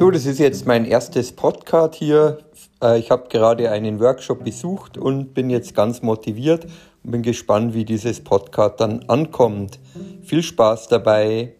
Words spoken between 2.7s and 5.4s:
Äh, ich habe gerade einen Workshop besucht und